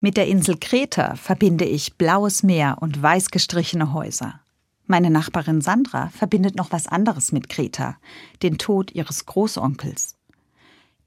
Mit 0.00 0.16
der 0.16 0.28
Insel 0.28 0.56
Kreta 0.56 1.16
verbinde 1.16 1.64
ich 1.64 1.96
blaues 1.96 2.44
Meer 2.44 2.76
und 2.78 3.02
weiß 3.02 3.32
gestrichene 3.32 3.92
Häuser. 3.92 4.40
Meine 4.86 5.10
Nachbarin 5.10 5.60
Sandra 5.60 6.10
verbindet 6.10 6.54
noch 6.54 6.70
was 6.70 6.86
anderes 6.86 7.32
mit 7.32 7.48
Kreta, 7.48 7.96
den 8.44 8.58
Tod 8.58 8.92
ihres 8.92 9.26
Großonkels. 9.26 10.14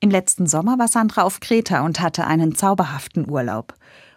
Im 0.01 0.09
letzten 0.09 0.45
Sommer 0.45 0.77
war 0.77 0.89
Sandra 0.89 1.23
auf 1.23 1.39
Kreta 1.39 1.85
und 1.85 2.01
hatte 2.01 2.27
einen 2.27 2.53
zauberhaften 2.53 3.29
Urlaub. 3.29 3.75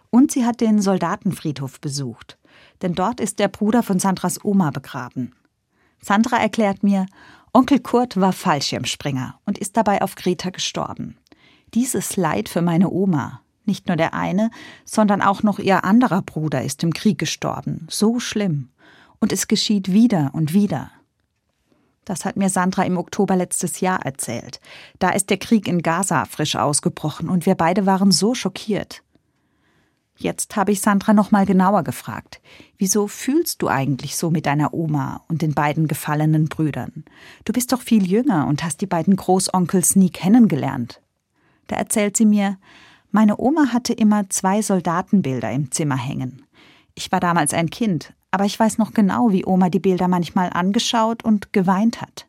Und 0.09 0.33
sie 0.33 0.45
hat 0.45 0.59
den 0.59 0.81
Soldatenfriedhof 0.81 1.79
besucht, 1.79 2.37
denn 2.81 2.95
dort 2.95 3.21
ist 3.21 3.39
der 3.39 3.47
Bruder 3.47 3.81
von 3.81 3.99
Sandras 3.99 4.43
Oma 4.43 4.71
begraben. 4.71 5.33
Sandra 6.01 6.35
erklärt 6.35 6.83
mir, 6.83 7.05
Onkel 7.53 7.79
Kurt 7.79 8.19
war 8.19 8.33
Fallschirmspringer 8.33 9.39
und 9.45 9.57
ist 9.57 9.77
dabei 9.77 10.01
auf 10.01 10.15
Kreta 10.15 10.49
gestorben. 10.49 11.17
Dieses 11.73 12.17
Leid 12.17 12.49
für 12.49 12.61
meine 12.61 12.89
Oma, 12.89 13.41
nicht 13.67 13.87
nur 13.87 13.97
der 13.97 14.13
eine, 14.13 14.51
sondern 14.83 15.21
auch 15.21 15.43
noch 15.43 15.59
ihr 15.59 15.83
anderer 15.83 16.21
Bruder 16.21 16.63
ist 16.63 16.83
im 16.83 16.93
Krieg 16.93 17.17
gestorben. 17.17 17.87
So 17.89 18.19
schlimm. 18.19 18.69
Und 19.19 19.31
es 19.31 19.47
geschieht 19.47 19.91
wieder 19.91 20.31
und 20.33 20.53
wieder. 20.53 20.91
Das 22.05 22.23
hat 22.23 22.37
mir 22.37 22.49
Sandra 22.49 22.83
im 22.83 22.97
Oktober 22.97 23.35
letztes 23.35 23.79
Jahr 23.79 24.05
erzählt. 24.05 24.59
Da 24.99 25.09
ist 25.09 25.31
der 25.31 25.37
Krieg 25.37 25.67
in 25.67 25.81
Gaza 25.81 26.25
frisch 26.25 26.55
ausgebrochen 26.55 27.29
und 27.29 27.47
wir 27.47 27.55
beide 27.55 27.87
waren 27.87 28.11
so 28.11 28.35
schockiert. 28.35 29.01
Jetzt 30.17 30.55
habe 30.55 30.71
ich 30.71 30.79
Sandra 30.79 31.13
noch 31.13 31.31
mal 31.31 31.45
genauer 31.45 31.83
gefragt. 31.83 32.39
Wieso 32.77 33.07
fühlst 33.07 33.61
du 33.61 33.67
eigentlich 33.67 34.15
so 34.15 34.31
mit 34.31 34.45
deiner 34.45 34.73
Oma 34.73 35.23
und 35.27 35.41
den 35.41 35.53
beiden 35.53 35.87
gefallenen 35.87 36.45
Brüdern? 36.45 37.03
Du 37.43 37.51
bist 37.51 37.73
doch 37.73 37.81
viel 37.81 38.05
jünger 38.09 38.47
und 38.47 38.63
hast 38.63 38.79
die 38.79 38.85
beiden 38.85 39.17
Großonkels 39.17 39.97
nie 39.97 40.09
kennengelernt. 40.09 41.01
Da 41.67 41.75
erzählt 41.75 42.15
sie 42.15 42.25
mir, 42.25 42.57
meine 43.15 43.39
Oma 43.39 43.71
hatte 43.71 43.93
immer 43.93 44.29
zwei 44.29 44.61
Soldatenbilder 44.61 45.49
im 45.49 45.71
Zimmer 45.71 45.95
hängen. 45.95 46.45
Ich 46.95 47.13
war 47.13 47.21
damals 47.21 47.53
ein 47.53 47.69
Kind, 47.69 48.13
aber 48.29 48.43
ich 48.43 48.59
weiß 48.59 48.77
noch 48.77 48.93
genau, 48.93 49.31
wie 49.31 49.45
Oma 49.45 49.69
die 49.69 49.79
Bilder 49.79 50.09
manchmal 50.09 50.49
angeschaut 50.49 51.23
und 51.23 51.53
geweint 51.53 52.01
hat. 52.01 52.27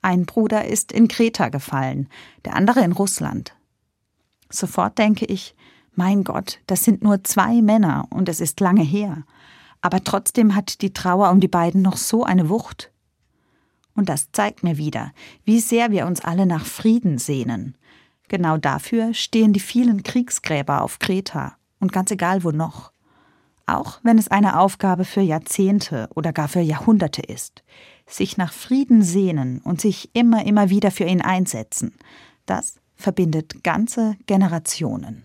Ein 0.00 0.26
Bruder 0.26 0.64
ist 0.64 0.90
in 0.90 1.06
Kreta 1.06 1.50
gefallen, 1.50 2.08
der 2.44 2.56
andere 2.56 2.80
in 2.80 2.90
Russland. 2.90 3.54
Sofort 4.50 4.98
denke 4.98 5.24
ich, 5.24 5.54
mein 5.94 6.24
Gott, 6.24 6.58
das 6.66 6.82
sind 6.82 7.04
nur 7.04 7.22
zwei 7.22 7.62
Männer 7.62 8.08
und 8.10 8.28
es 8.28 8.40
ist 8.40 8.58
lange 8.58 8.82
her. 8.82 9.22
Aber 9.82 10.02
trotzdem 10.02 10.56
hat 10.56 10.82
die 10.82 10.92
Trauer 10.92 11.30
um 11.30 11.38
die 11.38 11.46
beiden 11.46 11.80
noch 11.80 11.96
so 11.96 12.24
eine 12.24 12.48
Wucht. 12.48 12.90
Und 13.94 14.08
das 14.08 14.32
zeigt 14.32 14.64
mir 14.64 14.78
wieder, 14.78 15.12
wie 15.44 15.60
sehr 15.60 15.92
wir 15.92 16.06
uns 16.06 16.22
alle 16.22 16.46
nach 16.46 16.66
Frieden 16.66 17.18
sehnen, 17.18 17.76
Genau 18.32 18.56
dafür 18.56 19.12
stehen 19.12 19.52
die 19.52 19.60
vielen 19.60 20.04
Kriegsgräber 20.04 20.80
auf 20.80 20.98
Kreta 20.98 21.58
und 21.80 21.92
ganz 21.92 22.10
egal 22.10 22.44
wo 22.44 22.50
noch. 22.50 22.90
Auch 23.66 24.00
wenn 24.04 24.16
es 24.16 24.28
eine 24.28 24.58
Aufgabe 24.58 25.04
für 25.04 25.20
Jahrzehnte 25.20 26.08
oder 26.14 26.32
gar 26.32 26.48
für 26.48 26.60
Jahrhunderte 26.60 27.20
ist. 27.20 27.62
Sich 28.06 28.38
nach 28.38 28.54
Frieden 28.54 29.02
sehnen 29.02 29.58
und 29.58 29.82
sich 29.82 30.14
immer, 30.14 30.46
immer 30.46 30.70
wieder 30.70 30.90
für 30.90 31.04
ihn 31.04 31.20
einsetzen, 31.20 31.92
das 32.46 32.76
verbindet 32.96 33.62
ganze 33.62 34.16
Generationen. 34.24 35.20